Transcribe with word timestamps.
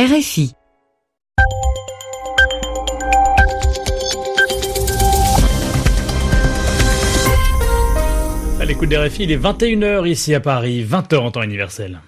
RFI. 0.00 0.54
À 8.58 8.64
l'écoute 8.64 8.88
des 8.88 8.96
RFI, 8.96 9.24
il 9.24 9.32
est 9.32 9.36
21h 9.36 10.08
ici 10.08 10.34
à 10.34 10.40
Paris, 10.40 10.86
20h 10.90 11.18
en 11.18 11.30
temps 11.30 11.42
universel. 11.42 12.00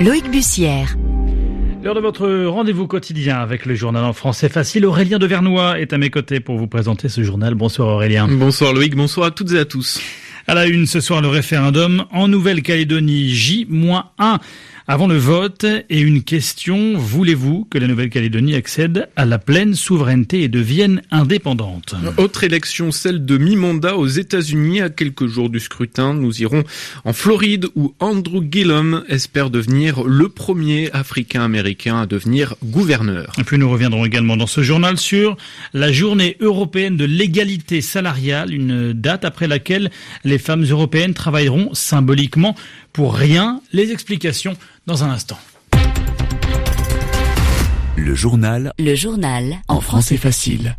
Loïc 0.00 0.30
Bussière. 0.30 0.96
L'heure 1.82 1.96
de 1.96 2.00
votre 2.00 2.46
rendez-vous 2.46 2.86
quotidien 2.86 3.36
avec 3.36 3.66
le 3.66 3.74
journal 3.74 4.04
en 4.06 4.14
français 4.14 4.48
facile. 4.48 4.86
Aurélien 4.86 5.18
de 5.18 5.26
Vernois 5.26 5.78
est 5.78 5.92
à 5.92 5.98
mes 5.98 6.08
côtés 6.08 6.40
pour 6.40 6.56
vous 6.56 6.66
présenter 6.66 7.10
ce 7.10 7.22
journal. 7.22 7.54
Bonsoir 7.54 7.88
Aurélien. 7.88 8.26
Bonsoir 8.26 8.72
Loïc, 8.72 8.96
bonsoir 8.96 9.26
à 9.26 9.30
toutes 9.30 9.52
et 9.52 9.58
à 9.58 9.66
tous. 9.66 10.00
À 10.46 10.54
la 10.54 10.66
une 10.66 10.86
ce 10.86 11.00
soir, 11.00 11.20
le 11.20 11.28
référendum 11.28 12.06
en 12.10 12.26
Nouvelle-Calédonie 12.26 13.28
J-1 13.28 14.38
avant 14.88 15.06
le 15.06 15.16
vote 15.16 15.64
et 15.90 16.00
une 16.00 16.24
question, 16.24 16.98
voulez-vous 16.98 17.68
que 17.70 17.78
la 17.78 17.86
Nouvelle-Calédonie 17.86 18.56
accède 18.56 19.08
à 19.14 19.24
la 19.24 19.38
pleine 19.38 19.76
souveraineté 19.76 20.42
et 20.42 20.48
devienne 20.48 21.02
indépendante? 21.12 21.94
Autre 22.16 22.42
élection, 22.42 22.90
celle 22.90 23.24
de 23.24 23.38
mi-mandat 23.38 23.96
aux 23.96 24.08
États-Unis 24.08 24.80
à 24.80 24.90
quelques 24.90 25.28
jours 25.28 25.50
du 25.50 25.60
scrutin. 25.60 26.14
Nous 26.14 26.42
irons 26.42 26.64
en 27.04 27.12
Floride 27.12 27.68
où 27.76 27.94
Andrew 28.00 28.42
Gillum 28.50 29.04
espère 29.08 29.50
devenir 29.50 30.02
le 30.02 30.28
premier 30.28 30.90
Africain-Américain 30.92 32.00
à 32.00 32.06
devenir 32.06 32.56
gouverneur. 32.64 33.32
Et 33.38 33.44
puis 33.44 33.58
nous 33.58 33.70
reviendrons 33.70 34.04
également 34.04 34.36
dans 34.36 34.48
ce 34.48 34.62
journal 34.62 34.98
sur 34.98 35.36
la 35.74 35.92
journée 35.92 36.36
européenne 36.40 36.96
de 36.96 37.04
l'égalité 37.04 37.82
salariale, 37.82 38.52
une 38.52 38.92
date 38.92 39.24
après 39.24 39.46
laquelle 39.46 39.92
les 40.24 40.38
femmes 40.38 40.64
européennes 40.64 41.14
travailleront 41.14 41.72
symboliquement 41.72 42.56
pour 42.92 43.14
rien. 43.14 43.60
Les 43.72 43.90
explications 43.92 44.56
dans 44.86 45.04
un 45.04 45.10
instant. 45.10 45.38
Le 47.96 48.14
journal. 48.14 48.72
Le 48.78 48.94
journal. 48.94 49.58
En 49.68 49.80
français 49.80 50.16
facile. 50.16 50.76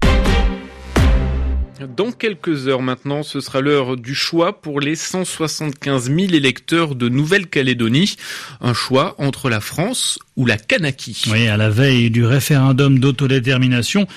Dans 1.79 2.11
quelques 2.11 2.67
heures 2.67 2.83
maintenant, 2.83 3.23
ce 3.23 3.39
sera 3.39 3.59
l'heure 3.59 3.97
du 3.97 4.13
choix 4.13 4.61
pour 4.61 4.79
les 4.79 4.95
175 4.95 6.05
000 6.05 6.17
électeurs 6.33 6.93
de 6.93 7.09
Nouvelle-Calédonie. 7.09 8.15
Un 8.61 8.73
choix 8.73 9.15
entre 9.17 9.49
la 9.49 9.59
France 9.59 10.19
ou 10.35 10.45
la 10.45 10.57
Kanaki. 10.57 11.23
Oui, 11.31 11.47
à 11.47 11.57
la 11.57 11.69
veille 11.69 12.11
du 12.11 12.25
référendum 12.25 12.99
d'autodétermination, 12.99 14.07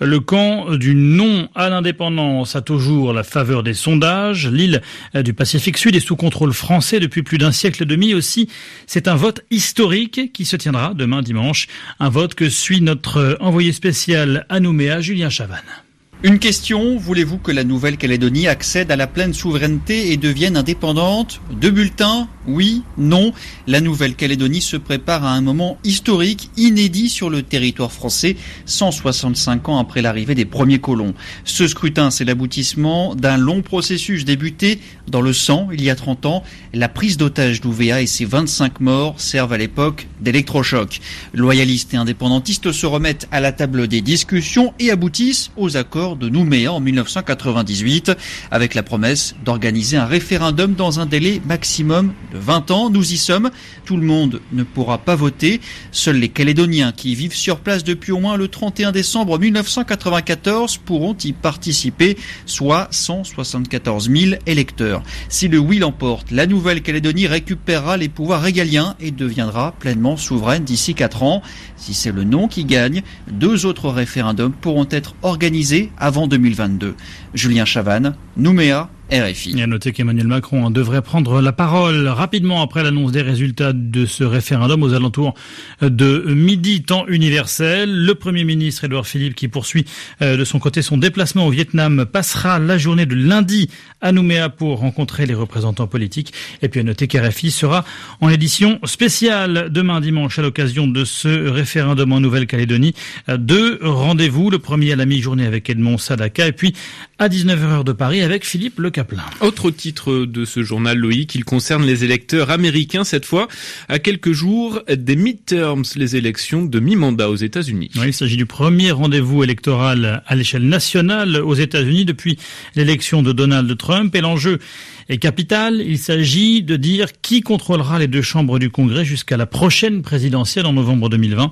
le 0.00 0.18
camp 0.18 0.74
du 0.74 0.94
non 0.94 1.48
à 1.54 1.68
l'indépendance 1.68 2.56
a 2.56 2.62
toujours 2.62 3.12
la 3.12 3.22
faveur 3.22 3.62
des 3.62 3.74
sondages. 3.74 4.48
L'île 4.48 4.82
du 5.14 5.34
Pacifique 5.34 5.78
Sud 5.78 5.94
est 5.94 6.00
sous 6.00 6.16
contrôle 6.16 6.52
français 6.52 6.98
depuis 6.98 7.22
plus 7.22 7.38
d'un 7.38 7.52
siècle 7.52 7.84
et 7.84 7.86
demi 7.86 8.14
aussi. 8.14 8.48
C'est 8.86 9.06
un 9.06 9.16
vote 9.16 9.40
historique 9.50 10.32
qui 10.32 10.44
se 10.44 10.56
tiendra 10.56 10.94
demain 10.94 11.22
dimanche. 11.22 11.68
Un 12.00 12.08
vote 12.08 12.34
que 12.34 12.48
suit 12.48 12.80
notre 12.80 13.36
envoyé 13.40 13.72
spécial 13.72 14.46
à 14.48 14.58
Nouméa, 14.58 15.00
Julien 15.00 15.30
Chavannes. 15.30 15.83
Une 16.24 16.38
question, 16.38 16.96
voulez-vous 16.96 17.36
que 17.36 17.52
la 17.52 17.64
Nouvelle-Calédonie 17.64 18.48
accède 18.48 18.90
à 18.90 18.96
la 18.96 19.06
pleine 19.06 19.34
souveraineté 19.34 20.10
et 20.10 20.16
devienne 20.16 20.56
indépendante? 20.56 21.42
Deux 21.50 21.70
bulletins 21.70 22.28
Oui 22.46 22.82
Non 22.98 23.32
La 23.66 23.80
Nouvelle-Calédonie 23.80 24.60
se 24.60 24.76
prépare 24.76 25.24
à 25.24 25.32
un 25.32 25.40
moment 25.40 25.78
historique, 25.82 26.50
inédit 26.56 27.08
sur 27.08 27.30
le 27.30 27.42
territoire 27.42 27.90
français, 27.90 28.36
165 28.66 29.68
ans 29.68 29.78
après 29.78 30.02
l'arrivée 30.02 30.34
des 30.34 30.44
premiers 30.44 30.78
colons. 30.78 31.14
Ce 31.44 31.66
scrutin, 31.66 32.10
c'est 32.10 32.24
l'aboutissement 32.24 33.14
d'un 33.14 33.38
long 33.38 33.62
processus 33.62 34.24
débuté 34.24 34.78
dans 35.08 35.22
le 35.22 35.32
sang 35.32 35.68
il 35.72 35.82
y 35.82 35.90
a 35.90 35.96
30 35.96 36.26
ans. 36.26 36.42
La 36.74 36.88
prise 36.88 37.16
d'otage 37.16 37.60
d'Ouvéa 37.60 38.02
et 38.02 38.06
ses 38.06 38.26
25 38.26 38.80
morts 38.80 39.14
servent 39.18 39.52
à 39.52 39.58
l'époque 39.58 40.06
d'électrochoc. 40.20 41.00
Loyalistes 41.32 41.94
et 41.94 41.96
indépendantistes 41.96 42.72
se 42.72 42.86
remettent 42.86 43.28
à 43.30 43.40
la 43.40 43.52
table 43.52 43.88
des 43.88 44.00
discussions 44.00 44.74
et 44.78 44.90
aboutissent 44.90 45.50
aux 45.56 45.76
accords 45.76 46.16
de 46.16 46.28
Nouméa 46.28 46.72
en 46.72 46.80
1998 46.80 48.12
avec 48.50 48.74
la 48.74 48.82
promesse 48.82 49.34
d'organiser 49.44 49.96
un 49.96 50.06
référendum 50.06 50.74
dans 50.74 51.00
un 51.00 51.06
délai 51.06 51.40
maximum 51.46 52.12
de 52.34 52.38
20 52.38 52.70
ans. 52.70 52.90
Nous 52.90 53.12
y 53.12 53.16
sommes. 53.16 53.50
Tout 53.84 53.96
le 53.96 54.04
monde 54.04 54.40
ne 54.52 54.64
pourra 54.64 54.98
pas 54.98 55.14
voter. 55.14 55.60
Seuls 55.92 56.16
les 56.16 56.28
Calédoniens 56.28 56.92
qui 56.92 57.14
vivent 57.14 57.34
sur 57.34 57.60
place 57.60 57.84
depuis 57.84 58.12
au 58.12 58.18
moins 58.18 58.36
le 58.36 58.48
31 58.48 58.92
décembre 58.92 59.38
1994 59.38 60.78
pourront 60.78 61.16
y 61.24 61.32
participer, 61.32 62.18
soit 62.46 62.88
174 62.90 64.10
000 64.10 64.40
électeurs. 64.46 65.02
Si 65.28 65.48
le 65.48 65.58
oui 65.58 65.78
l'emporte, 65.78 66.30
la 66.30 66.46
Nouvelle-Calédonie 66.46 67.26
récupérera 67.26 67.96
les 67.96 68.08
pouvoirs 68.08 68.42
régaliens 68.42 68.96
et 69.00 69.10
deviendra 69.10 69.72
pleinement 69.72 70.16
souveraine 70.16 70.64
d'ici 70.64 70.94
4 70.94 71.22
ans. 71.22 71.42
Si 71.76 71.94
c'est 71.94 72.12
le 72.12 72.24
non 72.24 72.48
qui 72.48 72.64
gagne, 72.64 73.02
deux 73.30 73.66
autres 73.66 73.88
référendums 73.88 74.52
pourront 74.52 74.88
être 74.90 75.14
organisés 75.22 75.92
avant 75.98 76.26
2022. 76.26 76.94
Julien 77.34 77.64
Chavannes, 77.64 78.16
Nouméa, 78.36 78.90
RFI. 79.12 79.50
Il 79.50 79.62
a 79.62 79.66
noté 79.66 79.92
qu'Emmanuel 79.92 80.26
Macron 80.26 80.70
devrait 80.70 81.02
prendre 81.02 81.42
la 81.42 81.52
parole 81.52 82.08
rapidement 82.08 82.62
après 82.62 82.82
l'annonce 82.82 83.12
des 83.12 83.20
résultats 83.20 83.74
de 83.74 84.06
ce 84.06 84.24
référendum 84.24 84.82
aux 84.82 84.94
alentours 84.94 85.34
de 85.82 86.32
midi 86.34 86.82
temps 86.82 87.06
universel. 87.08 88.06
Le 88.06 88.14
Premier 88.14 88.44
ministre 88.44 88.84
Édouard 88.84 89.06
Philippe 89.06 89.34
qui 89.34 89.48
poursuit 89.48 89.84
euh, 90.22 90.38
de 90.38 90.44
son 90.44 90.58
côté 90.58 90.80
son 90.80 90.96
déplacement 90.96 91.46
au 91.46 91.50
Vietnam 91.50 92.06
passera 92.06 92.58
la 92.58 92.78
journée 92.78 93.04
de 93.04 93.14
lundi 93.14 93.68
à 94.00 94.10
Nouméa 94.10 94.48
pour 94.48 94.78
rencontrer 94.78 95.26
les 95.26 95.34
représentants 95.34 95.86
politiques. 95.86 96.32
Et 96.62 96.70
puis 96.70 96.80
à 96.80 96.82
noter 96.82 97.06
qu'RFI 97.06 97.50
sera 97.50 97.84
en 98.22 98.30
édition 98.30 98.80
spéciale 98.84 99.68
demain 99.70 100.00
dimanche 100.00 100.38
à 100.38 100.42
l'occasion 100.42 100.86
de 100.86 101.04
ce 101.04 101.50
référendum 101.50 102.10
en 102.10 102.20
Nouvelle-Calédonie. 102.20 102.94
Euh, 103.28 103.36
deux 103.36 103.80
rendez-vous, 103.82 104.48
le 104.48 104.58
premier 104.58 104.92
à 104.92 104.96
la 104.96 105.04
mi-journée 105.04 105.46
avec 105.46 105.68
Edmond 105.68 105.98
Sadaka 105.98 106.46
et 106.46 106.52
puis 106.52 106.74
à 107.18 107.28
19h 107.28 107.84
de 107.84 107.92
Paris 107.92 108.22
avec 108.22 108.46
Philippe 108.46 108.78
Le 108.78 108.93
Caplin. 108.94 109.24
Autre 109.40 109.72
titre 109.72 110.24
de 110.24 110.44
ce 110.44 110.62
journal, 110.62 110.96
Loïc, 110.96 111.34
il 111.34 111.44
concerne 111.44 111.84
les 111.84 112.04
électeurs 112.04 112.50
américains 112.50 113.02
cette 113.02 113.24
fois, 113.24 113.48
à 113.88 113.98
quelques 113.98 114.30
jours 114.30 114.82
des 114.88 115.16
midterms, 115.16 115.82
les 115.96 116.14
élections 116.14 116.64
de 116.64 116.78
mi-mandat 116.78 117.28
aux 117.28 117.34
États-Unis. 117.34 117.90
Oui, 117.96 118.06
il 118.06 118.14
s'agit 118.14 118.36
du 118.36 118.46
premier 118.46 118.92
rendez-vous 118.92 119.42
électoral 119.42 120.22
à 120.24 120.34
l'échelle 120.36 120.68
nationale 120.68 121.42
aux 121.42 121.54
États-Unis 121.54 122.04
depuis 122.04 122.38
l'élection 122.76 123.24
de 123.24 123.32
Donald 123.32 123.76
Trump 123.76 124.14
et 124.14 124.20
l'enjeu 124.20 124.60
est 125.08 125.18
capital. 125.18 125.82
Il 125.84 125.98
s'agit 125.98 126.62
de 126.62 126.76
dire 126.76 127.08
qui 127.20 127.40
contrôlera 127.40 127.98
les 127.98 128.06
deux 128.06 128.22
chambres 128.22 128.60
du 128.60 128.70
Congrès 128.70 129.04
jusqu'à 129.04 129.36
la 129.36 129.46
prochaine 129.46 130.02
présidentielle 130.02 130.66
en 130.66 130.72
novembre 130.72 131.08
2020. 131.08 131.50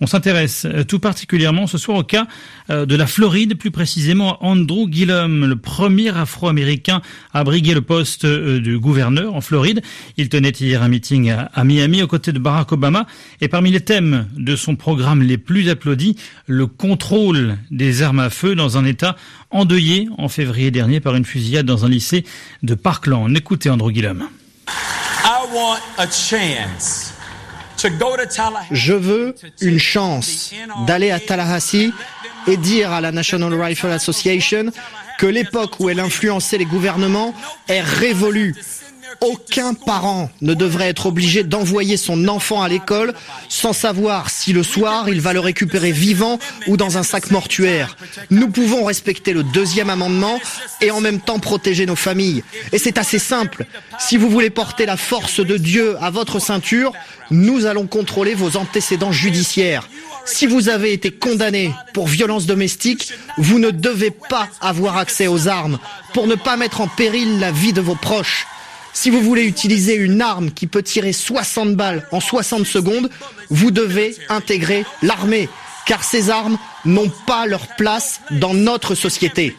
On 0.00 0.06
s'intéresse 0.06 0.66
tout 0.88 1.00
particulièrement 1.00 1.66
ce 1.66 1.76
soir 1.76 1.98
au 1.98 2.02
cas 2.02 2.26
de 2.70 2.96
la 2.96 3.06
Floride, 3.06 3.56
plus 3.56 3.70
précisément 3.70 4.42
Andrew 4.42 4.90
Gillum, 4.90 5.44
le 5.44 5.56
premier 5.56 6.16
afro-américain 6.16 6.77
à 7.32 7.44
briguer 7.44 7.74
le 7.74 7.80
poste 7.80 8.26
de 8.26 8.76
gouverneur 8.76 9.34
en 9.34 9.40
Floride. 9.40 9.82
Il 10.16 10.28
tenait 10.28 10.50
hier 10.50 10.82
un 10.82 10.88
meeting 10.88 11.30
à 11.30 11.64
Miami 11.64 12.02
aux 12.02 12.06
côtés 12.06 12.32
de 12.32 12.38
Barack 12.38 12.72
Obama 12.72 13.06
et 13.40 13.48
parmi 13.48 13.70
les 13.70 13.80
thèmes 13.80 14.28
de 14.36 14.56
son 14.56 14.76
programme 14.76 15.22
les 15.22 15.38
plus 15.38 15.68
applaudis, 15.68 16.16
le 16.46 16.66
contrôle 16.66 17.58
des 17.70 18.02
armes 18.02 18.20
à 18.20 18.30
feu 18.30 18.54
dans 18.54 18.78
un 18.78 18.84
État 18.84 19.16
endeuillé 19.50 20.08
en 20.18 20.28
février 20.28 20.70
dernier 20.70 21.00
par 21.00 21.14
une 21.14 21.24
fusillade 21.24 21.66
dans 21.66 21.84
un 21.84 21.88
lycée 21.88 22.24
de 22.62 22.74
Parkland. 22.74 23.34
Écoutez 23.36 23.70
Andrew 23.70 23.92
Gillum. 23.92 24.28
Je 28.72 28.92
veux 28.92 29.34
une 29.60 29.78
chance 29.78 30.52
d'aller 30.86 31.10
à 31.10 31.20
Tallahassee 31.20 31.92
et 32.46 32.56
dire 32.56 32.92
à 32.92 33.00
la 33.00 33.12
National 33.12 33.54
Rifle 33.60 33.90
Association 33.90 34.66
que 35.18 35.26
l'époque 35.26 35.80
où 35.80 35.88
elle 35.88 36.00
influençait 36.00 36.58
les 36.58 36.64
gouvernements 36.64 37.34
est 37.68 37.80
révolue. 37.80 38.54
Aucun 39.20 39.74
parent 39.74 40.30
ne 40.42 40.54
devrait 40.54 40.88
être 40.88 41.06
obligé 41.06 41.42
d'envoyer 41.42 41.96
son 41.96 42.28
enfant 42.28 42.62
à 42.62 42.68
l'école 42.68 43.14
sans 43.48 43.72
savoir 43.72 44.30
si 44.30 44.52
le 44.52 44.62
soir 44.62 45.08
il 45.08 45.20
va 45.20 45.32
le 45.32 45.40
récupérer 45.40 45.92
vivant 45.92 46.38
ou 46.66 46.76
dans 46.76 46.98
un 46.98 47.02
sac 47.02 47.30
mortuaire. 47.30 47.96
Nous 48.30 48.48
pouvons 48.48 48.84
respecter 48.84 49.32
le 49.32 49.42
deuxième 49.42 49.90
amendement 49.90 50.38
et 50.80 50.90
en 50.90 51.00
même 51.00 51.20
temps 51.20 51.38
protéger 51.38 51.86
nos 51.86 51.96
familles. 51.96 52.44
Et 52.72 52.78
c'est 52.78 52.98
assez 52.98 53.18
simple. 53.18 53.66
Si 53.98 54.16
vous 54.16 54.28
voulez 54.28 54.50
porter 54.50 54.86
la 54.86 54.96
force 54.96 55.40
de 55.40 55.56
Dieu 55.56 55.96
à 56.00 56.10
votre 56.10 56.38
ceinture, 56.38 56.92
nous 57.30 57.66
allons 57.66 57.86
contrôler 57.86 58.34
vos 58.34 58.56
antécédents 58.56 59.12
judiciaires. 59.12 59.88
Si 60.30 60.46
vous 60.46 60.68
avez 60.68 60.92
été 60.92 61.10
condamné 61.10 61.72
pour 61.94 62.06
violence 62.06 62.46
domestique, 62.46 63.12
vous 63.38 63.58
ne 63.58 63.70
devez 63.70 64.10
pas 64.10 64.48
avoir 64.60 64.96
accès 64.98 65.26
aux 65.26 65.48
armes 65.48 65.78
pour 66.12 66.26
ne 66.26 66.34
pas 66.34 66.56
mettre 66.56 66.80
en 66.80 66.86
péril 66.86 67.40
la 67.40 67.50
vie 67.50 67.72
de 67.72 67.80
vos 67.80 67.94
proches. 67.94 68.46
Si 68.92 69.10
vous 69.10 69.20
voulez 69.20 69.44
utiliser 69.44 69.94
une 69.94 70.20
arme 70.20 70.50
qui 70.50 70.66
peut 70.66 70.82
tirer 70.82 71.12
60 71.12 71.74
balles 71.74 72.06
en 72.12 72.20
60 72.20 72.66
secondes, 72.66 73.10
vous 73.48 73.70
devez 73.70 74.16
intégrer 74.28 74.84
l'armée, 75.02 75.48
car 75.86 76.04
ces 76.04 76.30
armes 76.30 76.58
n'ont 76.84 77.10
pas 77.26 77.46
leur 77.46 77.66
place 77.76 78.20
dans 78.30 78.54
notre 78.54 78.94
société. 78.94 79.56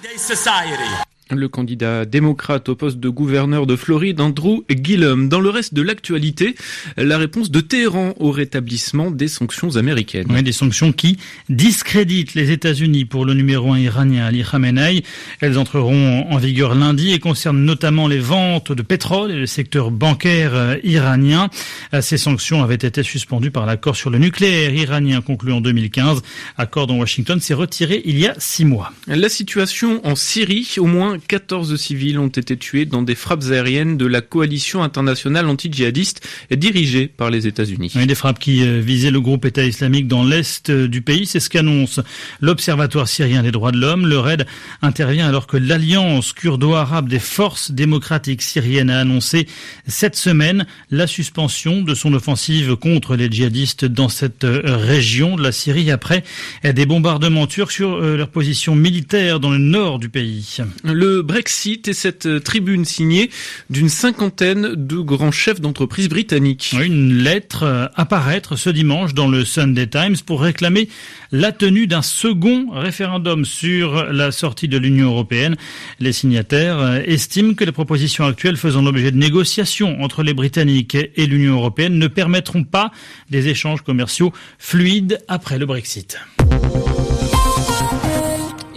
Le 1.36 1.48
candidat 1.48 2.06
démocrate 2.06 2.70
au 2.70 2.76
poste 2.76 3.00
de 3.00 3.10
gouverneur 3.10 3.68
de 3.68 3.76
Floride, 3.76 4.20
Andrew 4.20 4.64
Gillum. 4.70 5.30
Dans 5.30 5.40
le 5.40 5.50
reste 5.50 5.74
de 5.74 5.82
l'actualité, 5.82 6.56
la 6.98 7.18
réponse 7.18 7.52
de 7.52 7.60
Téhéran 7.60 8.14
au 8.20 8.32
rétablissement 8.32 9.12
des 9.12 9.28
sanctions 9.28 9.76
américaines. 9.76 10.28
Oui, 10.30 10.44
des 10.44 10.52
sanctions 10.52 10.92
qui 10.92 11.18
discréditent 11.50 12.34
les 12.34 12.52
États-Unis 12.52 13.06
pour 13.06 13.26
le 13.26 13.34
numéro 13.34 13.74
un 13.74 13.80
iranien 13.80 14.26
Ali 14.26 14.44
Khamenei. 14.44 15.04
Elles 15.42 15.58
entreront 15.58 16.26
en 16.30 16.38
vigueur 16.38 16.76
lundi 16.76 17.12
et 17.12 17.20
concernent 17.20 17.64
notamment 17.64 18.08
les 18.08 18.20
ventes 18.20 18.72
de 18.72 18.82
pétrole 18.82 19.32
et 19.32 19.36
le 19.36 19.46
secteur 19.46 19.92
bancaire 19.92 20.56
euh, 20.56 20.78
iranien. 20.84 21.50
Euh, 21.94 22.02
ces 22.02 22.18
sanctions 22.18 22.64
avaient 22.64 22.76
été 22.76 23.04
suspendues 23.04 23.52
par 23.52 23.66
l'accord 23.66 23.96
sur 23.96 24.10
le 24.10 24.18
nucléaire 24.18 24.74
iranien 24.74 25.22
conclu 25.22 25.52
en 25.52 25.62
2015. 25.62 26.22
Accord 26.58 26.88
dont 26.88 27.00
Washington 27.00 27.40
s'est 27.40 27.54
retiré 27.54 28.02
il 28.06 28.18
y 28.18 28.28
a 28.28 28.36
six 28.38 28.66
mois. 28.66 28.92
La 29.08 29.30
situation 29.30 30.06
en 30.06 30.16
Syrie, 30.16 30.76
au 30.78 30.86
moins 30.86 31.19
14 31.28 31.76
civils 31.76 32.20
ont 32.20 32.28
été 32.28 32.58
tués 32.58 32.86
dans 32.86 33.02
des 33.02 33.16
frappes 33.16 33.44
aériennes 33.52 33.98
de 33.98 34.06
la 34.06 34.22
coalition 34.22 34.84
internationale 34.84 35.48
anti-djihadiste 35.48 36.28
dirigée 36.52 37.08
par 37.08 37.30
les 37.30 37.48
États-Unis. 37.48 37.94
des 37.96 38.16
frappes 38.16 38.40
qui 38.40 38.64
euh, 38.64 38.80
visaient 38.80 39.12
le 39.12 39.22
groupe 39.22 39.46
État 39.46 39.64
islamique 39.64 40.08
dans 40.08 40.24
l'est 40.24 40.70
euh, 40.70 40.88
du 40.88 41.02
pays, 41.02 41.26
c'est 41.26 41.40
ce 41.40 41.50
qu'annonce 41.50 42.00
l'Observatoire 42.42 43.08
syrien 43.08 43.44
des 43.44 43.52
droits 43.52 43.72
de 43.72 43.78
l'homme. 43.78 44.08
Le 44.08 44.20
raid 44.20 44.46
intervient 44.82 45.28
alors 45.28 45.48
que 45.48 45.58
l'Alliance 45.58 46.34
kurdo-arabe 46.34 47.10
des 47.10 47.20
forces 47.20 47.72
démocratiques 47.72 48.42
syriennes 48.42 48.90
a 48.90 49.00
annoncé 49.00 49.48
cette 49.88 50.16
semaine 50.16 50.66
la 50.92 51.08
suspension 51.08 51.82
de 51.82 51.94
son 51.96 52.14
offensive 52.14 52.76
contre 52.76 53.16
les 53.16 53.30
djihadistes 53.30 53.86
dans 53.86 54.10
cette 54.10 54.44
euh, 54.44 54.62
région 54.66 55.36
de 55.36 55.44
la 55.44 55.52
Syrie 55.52 55.92
après 55.92 56.24
des 56.64 56.86
bombardements 56.86 57.48
turcs 57.48 57.72
sur 57.72 58.00
leur 58.00 58.30
position 58.30 58.76
militaire 58.76 59.40
dans 59.40 59.52
le 59.52 59.58
nord 59.58 60.00
du 60.00 60.10
pays. 60.10 60.58
Le 60.84 61.09
Brexit 61.18 61.88
et 61.88 61.94
cette 61.94 62.26
euh, 62.26 62.40
tribune 62.40 62.86
signée 62.86 63.30
d'une 63.70 63.90
cinquantaine 63.90 64.76
de 64.76 64.98
grands 64.98 65.32
chefs 65.32 65.62
d'entreprise 65.62 66.10
britanniques. 66.10 66.76
Une 66.80 67.14
lettre 67.24 67.64
euh, 67.64 67.88
apparaître 67.96 68.56
ce 68.56 68.70
dimanche 68.70 69.14
dans 69.14 69.28
le 69.28 69.46
Sunday 69.46 69.88
Times 69.88 70.16
pour 70.26 70.42
réclamer 70.42 70.90
la 71.32 71.52
tenue 71.52 71.88
d'un 71.88 72.02
second 72.02 72.68
référendum 72.72 73.46
sur 73.46 74.06
la 74.06 74.32
sortie 74.32 74.68
de 74.68 74.78
l'Union 74.78 75.08
européenne. 75.08 75.56
Les 76.00 76.14
signataires 76.14 76.80
euh, 76.80 77.02
estiment 77.06 77.54
que 77.54 77.64
les 77.64 77.72
propositions 77.72 78.26
actuelles 78.26 78.58
faisant 78.58 78.82
l'objet 78.82 79.12
de 79.12 79.18
négociations 79.18 80.02
entre 80.02 80.24
les 80.24 80.34
Britanniques 80.34 80.96
et 80.96 81.26
l'Union 81.26 81.56
européenne 81.56 81.98
ne 81.98 82.08
permettront 82.08 82.64
pas 82.64 82.92
des 83.30 83.48
échanges 83.48 83.82
commerciaux 83.82 84.34
fluides 84.58 85.20
après 85.28 85.58
le 85.58 85.66
Brexit. 85.66 86.18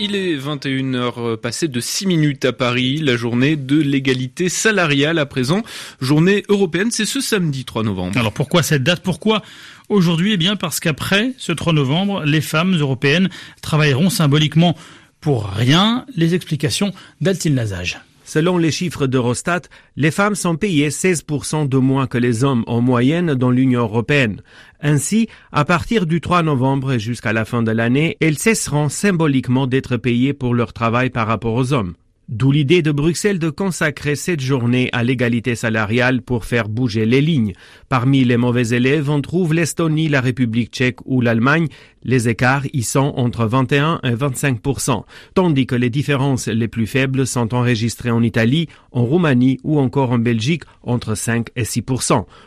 Il 0.04 0.16
est 0.16 0.36
21h 0.36 1.36
passé 1.36 1.68
de 1.68 1.78
6 1.78 2.08
minutes 2.08 2.44
à 2.44 2.52
Paris, 2.52 2.98
la 2.98 3.16
journée 3.16 3.54
de 3.54 3.80
l'égalité 3.80 4.48
salariale 4.48 5.16
à 5.20 5.26
présent. 5.26 5.62
Journée 6.00 6.42
européenne, 6.48 6.90
c'est 6.90 7.04
ce 7.04 7.20
samedi 7.20 7.64
3 7.64 7.84
novembre. 7.84 8.18
Alors 8.18 8.32
pourquoi 8.32 8.64
cette 8.64 8.82
date? 8.82 9.00
Pourquoi 9.00 9.42
aujourd'hui? 9.88 10.32
Eh 10.32 10.36
bien 10.36 10.56
parce 10.56 10.80
qu'après 10.80 11.34
ce 11.38 11.52
3 11.52 11.72
novembre, 11.72 12.24
les 12.24 12.40
femmes 12.40 12.74
européennes 12.74 13.30
travailleront 13.60 14.10
symboliquement 14.10 14.76
pour 15.20 15.46
rien. 15.46 16.04
Les 16.16 16.34
explications 16.34 16.92
d'Altine 17.20 17.54
Lazage. 17.54 18.00
Selon 18.24 18.56
les 18.56 18.70
chiffres 18.70 19.06
d'Eurostat, 19.06 19.62
les 19.96 20.10
femmes 20.10 20.36
sont 20.36 20.56
payées 20.56 20.88
16% 20.88 21.68
de 21.68 21.76
moins 21.76 22.06
que 22.06 22.18
les 22.18 22.44
hommes 22.44 22.64
en 22.66 22.80
moyenne 22.80 23.34
dans 23.34 23.50
l'Union 23.50 23.82
européenne. 23.82 24.42
Ainsi, 24.82 25.28
à 25.52 25.64
partir 25.64 26.06
du 26.06 26.20
3 26.20 26.42
novembre 26.42 26.98
jusqu'à 26.98 27.32
la 27.32 27.44
fin 27.44 27.62
de 27.62 27.70
l'année, 27.70 28.16
elles 28.20 28.38
cesseront 28.38 28.88
symboliquement 28.88 29.68
d'être 29.68 29.96
payées 29.96 30.34
pour 30.34 30.54
leur 30.54 30.72
travail 30.72 31.08
par 31.10 31.28
rapport 31.28 31.54
aux 31.54 31.72
hommes. 31.72 31.94
D'où 32.28 32.52
l'idée 32.52 32.82
de 32.82 32.92
Bruxelles 32.92 33.38
de 33.38 33.50
consacrer 33.50 34.14
cette 34.14 34.40
journée 34.40 34.88
à 34.92 35.02
l'égalité 35.02 35.54
salariale 35.54 36.22
pour 36.22 36.44
faire 36.44 36.68
bouger 36.68 37.04
les 37.04 37.20
lignes. 37.20 37.52
Parmi 37.88 38.24
les 38.24 38.36
mauvais 38.36 38.68
élèves, 38.68 39.10
on 39.10 39.20
trouve 39.20 39.52
l'Estonie, 39.52 40.08
la 40.08 40.20
République 40.20 40.70
tchèque 40.70 41.04
ou 41.04 41.20
l'Allemagne. 41.20 41.66
Les 42.04 42.28
écarts 42.28 42.64
y 42.72 42.84
sont 42.84 43.12
entre 43.16 43.46
21 43.46 44.00
et 44.04 44.14
25% 44.14 45.02
tandis 45.34 45.66
que 45.66 45.74
les 45.74 45.90
différences 45.90 46.48
les 46.48 46.68
plus 46.68 46.86
faibles 46.86 47.26
sont 47.26 47.54
enregistrées 47.54 48.10
en 48.10 48.22
Italie, 48.22 48.68
en 48.92 49.04
Roumanie 49.04 49.58
ou 49.62 49.78
encore 49.78 50.12
en 50.12 50.18
Belgique 50.18 50.64
entre 50.82 51.14
5 51.14 51.48
et 51.56 51.64
6 51.64 51.82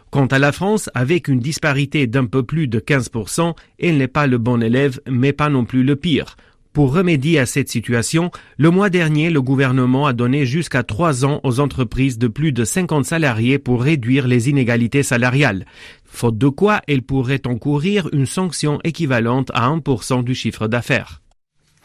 Quant 0.10 0.26
à 0.28 0.40
la 0.40 0.52
France, 0.52 0.90
avec 0.94 1.28
une 1.28 1.40
disparité 1.40 2.08
d'un 2.08 2.26
peu 2.26 2.44
plus 2.44 2.68
de 2.68 2.80
15 2.80 3.10
elle 3.80 3.98
n'est 3.98 4.08
pas 4.08 4.28
le 4.28 4.38
bon 4.38 4.62
élève, 4.62 5.00
mais 5.10 5.34
pas 5.34 5.50
non 5.50 5.66
plus 5.66 5.84
le 5.84 5.96
pire. 5.96 6.36
Pour 6.76 6.94
remédier 6.94 7.40
à 7.40 7.46
cette 7.46 7.70
situation, 7.70 8.32
le 8.58 8.70
mois 8.70 8.90
dernier, 8.90 9.30
le 9.30 9.42
gouvernement 9.42 10.08
a 10.08 10.12
donné 10.12 10.46
jusqu'à 10.46 10.84
trois 10.84 11.24
ans 11.24 11.40
aux 11.44 11.62
entreprises 11.62 12.18
de 12.18 12.28
plus 12.28 12.52
de 12.52 12.66
50 12.66 13.06
salariés 13.06 13.60
pour 13.60 13.82
réduire 13.82 14.28
les 14.28 14.50
inégalités 14.50 15.02
salariales. 15.02 15.66
Faute 16.04 16.38
de 16.38 16.50
quoi, 16.50 16.82
elles 16.90 17.02
pourraient 17.02 17.48
encourir 17.48 18.10
une 18.12 18.26
sanction 18.26 18.82
équivalente 18.84 19.52
à 19.54 19.70
1% 19.70 20.26
du 20.26 20.36
chiffre 20.36 20.68
d'affaires. 20.68 21.22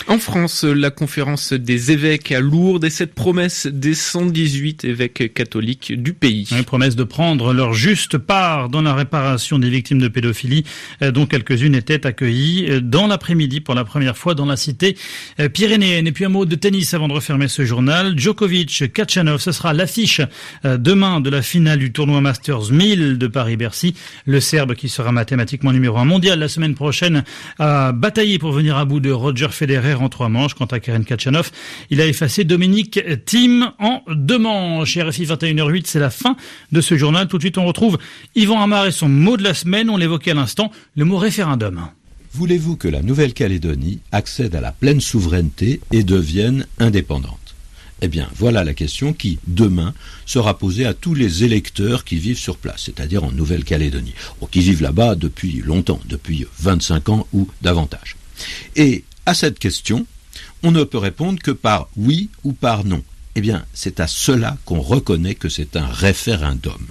En 0.09 0.19
France, 0.19 0.65
la 0.65 0.91
conférence 0.91 1.53
des 1.53 1.93
évêques 1.93 2.33
a 2.33 2.41
Lourdes 2.41 2.85
et 2.85 2.91
cette 2.91 3.15
promesse 3.15 3.67
des 3.67 3.95
118 3.95 4.85
évêques 4.85 5.33
catholiques 5.35 5.93
du 5.93 6.15
pays. 6.15 6.49
Une 6.51 6.65
promesse 6.65 6.97
de 6.97 7.05
prendre 7.05 7.53
leur 7.53 7.75
juste 7.75 8.19
part 8.19 8.71
dans 8.71 8.83
la 8.83 8.95
réparation 8.95 9.59
des 9.59 9.71
victimes 9.71 10.01
de 10.01 10.09
pédophilie, 10.09 10.65
euh, 11.03 11.11
dont 11.11 11.27
quelques-unes 11.27 11.75
étaient 11.75 12.07
accueillies 12.07 12.67
euh, 12.69 12.81
dans 12.81 13.07
l'après-midi 13.07 13.61
pour 13.61 13.75
la 13.75 13.85
première 13.85 14.17
fois 14.17 14.35
dans 14.35 14.47
la 14.47 14.57
cité 14.57 14.97
euh, 15.39 15.49
pyrénéenne. 15.49 16.07
Et 16.07 16.13
puis 16.13 16.25
un 16.25 16.29
mot 16.29 16.45
de 16.45 16.57
tennis 16.57 16.93
avant 16.95 17.07
de 17.07 17.13
refermer 17.13 17.49
ce 17.49 17.65
journal. 17.65 18.19
Djokovic, 18.19 18.93
Kachanov, 18.93 19.41
ce 19.41 19.53
sera 19.53 19.73
l'affiche 19.73 20.21
demain 20.65 21.21
de 21.21 21.31
la 21.31 21.43
finale 21.43 21.79
du 21.79 21.93
tournoi 21.93 22.21
Masters 22.21 22.73
1000 22.73 23.19
de 23.19 23.27
Paris-Bercy. 23.27 23.95
Le 24.27 24.41
Serbe 24.41 24.75
qui 24.75 24.89
sera 24.89 25.13
mathématiquement 25.13 25.73
numéro 25.73 25.99
un 25.99 26.05
mondial 26.05 26.39
la 26.39 26.49
semaine 26.49 26.75
prochaine 26.75 27.23
a 27.59 27.93
bataillé 27.93 28.39
pour 28.39 28.53
venir 28.53 28.77
à 28.77 28.85
bout 28.85 29.01
de 29.01 29.11
Roger 29.11 29.49
Federer 29.51 29.90
en 29.95 30.09
trois 30.09 30.29
manches. 30.29 30.55
Quant 30.55 30.67
à 30.67 30.81
Karen 30.81 31.05
Kachanov, 31.05 31.51
il 31.91 32.01
a 32.01 32.07
effacé 32.07 32.45
Dominique 32.45 33.01
Thiem 33.25 33.73
en 33.79 34.03
deux 34.09 34.39
manches. 34.39 34.97
RFI 34.97 35.25
21h08, 35.25 35.83
c'est 35.87 35.99
la 35.99 36.11
fin 36.11 36.37
de 36.73 36.81
ce 36.81 36.97
journal. 36.97 37.29
Tout 37.29 37.39
de 37.39 37.43
suite, 37.43 37.59
on 37.59 37.67
retrouve 37.67 37.99
Yvan 38.35 38.61
Amar 38.63 38.87
et 38.87 38.93
son 38.93 39.09
mot 39.09 39.37
de 39.37 39.43
la 39.43 39.55
semaine. 39.55 39.91
On 39.91 39.97
l'évoquait 39.97 40.33
à 40.33 40.35
l'instant, 40.35 40.71
le 40.97 41.05
mot 41.05 41.17
référendum. 41.17 41.89
Voulez-vous 42.33 42.77
que 42.77 42.87
la 42.87 43.03
Nouvelle-Calédonie 43.03 44.01
accède 44.13 44.55
à 44.55 44.61
la 44.61 44.71
pleine 44.71 45.01
souveraineté 45.01 45.81
et 45.91 46.05
devienne 46.05 46.67
indépendante? 46.79 47.37
Eh 48.03 48.09
bien, 48.09 48.29
voilà 48.35 48.65
la 48.65 48.73
question 48.73 49.13
qui, 49.13 49.39
demain, 49.47 49.93
sera 50.25 50.57
posée 50.57 50.87
à 50.87 50.95
tous 50.95 51.15
les 51.15 51.45
électeurs 51.45 52.05
qui 52.05 52.17
vivent 52.17 52.39
sur 52.39 52.57
place, 52.57 52.85
c'est-à-dire 52.87 53.25
en 53.25 53.33
Nouvelle-Calédonie, 53.33 54.15
ou 54.41 54.47
qui 54.47 54.61
vivent 54.61 54.81
là-bas 54.81 55.17
depuis 55.17 55.61
longtemps, 55.65 56.01
depuis 56.09 56.47
25 56.61 57.09
ans 57.11 57.27
ou 57.33 57.49
davantage. 57.61 58.17
Et 58.77 59.05
à 59.31 59.35
cette 59.35 59.61
question, 59.61 60.07
on 60.65 60.73
ne 60.73 60.83
peut 60.83 60.99
répondre 60.99 61.41
que 61.41 61.53
par 61.53 61.89
oui 61.97 62.31
ou 62.43 62.53
par 62.53 62.85
non. 62.85 63.05
Eh 63.37 63.41
bien, 63.41 63.65
c'est 63.73 64.01
à 64.01 64.09
cela 64.09 64.59
qu'on 64.65 64.81
reconnaît 64.81 65.37
que 65.37 65.49
c'est 65.49 65.77
un 65.77 65.87
référendum. 65.87 66.85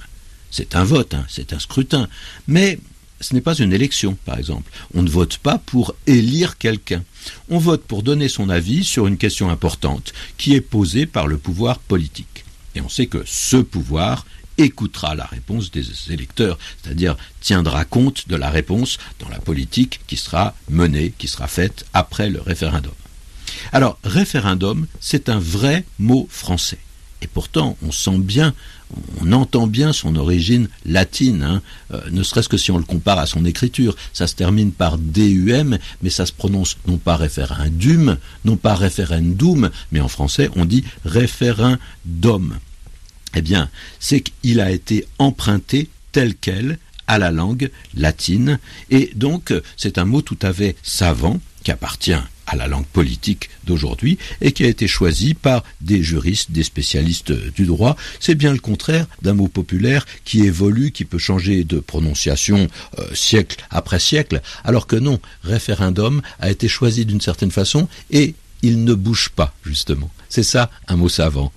C'est 0.50 0.78
un 0.78 0.86
vote, 0.86 1.14
hein, 1.14 1.26
c'est 1.28 1.52
un 1.52 1.60
scrutin, 1.60 2.08
mais 2.48 2.80
ce 3.20 3.34
n'est 3.34 3.42
pas 3.42 3.56
une 3.56 3.74
élection, 3.74 4.18
par 4.24 4.38
exemple. 4.40 4.72
On 4.94 5.02
ne 5.02 5.10
vote 5.10 5.38
pas 5.40 5.58
pour 5.58 5.96
élire 6.08 6.58
quelqu'un. 6.58 7.04
On 7.50 7.58
vote 7.58 7.84
pour 7.84 8.04
donner 8.04 8.30
son 8.30 8.48
avis 8.48 8.86
sur 8.86 9.06
une 9.06 9.18
question 9.18 9.50
importante 9.50 10.14
qui 10.38 10.56
est 10.56 10.62
posée 10.62 11.06
par 11.06 11.28
le 11.28 11.38
pouvoir 11.38 11.80
politique. 11.80 12.46
Et 12.74 12.80
on 12.80 12.88
sait 12.88 13.08
que 13.08 13.24
ce 13.26 13.58
pouvoir 13.58 14.26
écoutera 14.60 15.16
la 15.16 15.26
réponse 15.26 15.72
des 15.72 15.86
électeurs, 16.12 16.58
c'est-à-dire 16.82 17.16
tiendra 17.42 17.86
compte 17.86 18.28
de 18.28 18.36
la 18.36 18.50
réponse 18.50 18.98
dans 19.20 19.30
la 19.30 19.40
politique 19.40 20.02
qui 20.08 20.18
sera 20.18 20.56
menée, 20.70 21.14
qui 21.18 21.28
sera 21.28 21.48
faite 21.48 21.86
après 21.94 22.30
le 22.30 22.42
référendum. 22.42 22.94
Alors, 23.72 23.98
référendum, 24.04 24.88
c'est 25.00 25.30
un 25.30 25.40
vrai 25.40 25.86
mot 25.98 26.28
français. 26.30 26.80
Et 27.22 27.28
pourtant, 27.28 27.78
on 27.86 27.92
sent 27.92 28.20
bien, 28.20 28.54
on 29.20 29.34
entend 29.34 29.68
bien 29.68 29.92
son 29.92 30.16
origine 30.16 30.70
latine, 30.86 31.44
hein. 31.44 31.62
euh, 31.94 32.00
ne 32.12 32.24
serait-ce 32.24 32.48
que 32.48 32.56
si 32.58 32.72
on 32.72 32.78
le 32.78 32.84
compare 32.84 33.20
à 33.20 33.26
son 33.26 33.44
écriture. 33.44 33.96
Ça 34.14 34.26
se 34.26 34.36
termine 34.36 34.72
par 34.72 34.98
DUM, 34.98 35.78
mais 36.02 36.10
ça 36.10 36.26
se 36.26 36.32
prononce 36.32 36.78
non 36.88 36.98
pas 36.98 37.18
référendum, 37.18 38.18
non 38.46 38.56
pas 38.56 38.76
référendum, 38.76 39.70
mais 39.92 40.00
en 40.00 40.08
français 40.08 40.50
on 40.56 40.64
dit 40.64 40.86
référendum 41.04 42.58
eh 43.36 43.42
bien, 43.42 43.70
c'est 44.00 44.22
qu'il 44.22 44.60
a 44.60 44.72
été 44.72 45.06
emprunté 45.18 45.90
tel 46.12 46.36
quel 46.36 46.78
à 47.08 47.18
la 47.18 47.32
langue 47.32 47.72
latine, 47.96 48.60
et 48.92 49.12
donc 49.16 49.52
c'est 49.78 49.98
un 49.98 50.06
mot 50.06 50.22
tout 50.22 50.38
à 50.44 50.54
fait 50.54 50.76
savant 50.84 51.40
qui 51.64 51.72
appartient 51.72 52.14
à 52.50 52.56
la 52.56 52.68
langue 52.68 52.86
politique 52.86 53.50
d'aujourd'hui 53.64 54.18
et 54.42 54.52
qui 54.52 54.64
a 54.64 54.68
été 54.68 54.88
choisi 54.88 55.34
par 55.34 55.64
des 55.82 56.02
juristes, 56.04 56.52
des 56.52 56.64
spécialistes 56.64 57.32
du 57.32 57.66
droit. 57.66 57.96
C'est 58.20 58.36
bien 58.36 58.52
le 58.52 58.60
contraire 58.60 59.06
d'un 59.22 59.34
mot 59.34 59.48
populaire 59.48 60.06
qui 60.26 60.44
évolue, 60.44 60.92
qui 60.92 61.06
peut 61.06 61.20
changer 61.20 61.64
de 61.64 61.80
prononciation 61.80 62.68
euh, 62.98 63.08
siècle 63.14 63.58
après 63.70 64.00
siècle, 64.00 64.42
alors 64.64 64.88
que 64.88 64.96
non, 64.96 65.20
référendum 65.44 66.22
a 66.40 66.50
été 66.50 66.68
choisi 66.68 67.06
d'une 67.06 67.22
certaine 67.22 67.52
façon 67.52 67.88
et 68.10 68.34
il 68.62 68.84
ne 68.84 68.94
bouge 68.94 69.30
pas, 69.30 69.54
justement. 69.64 70.10
C'est 70.28 70.44
ça 70.44 70.70
un 70.88 70.96
mot 70.96 71.10
savant. 71.10 71.52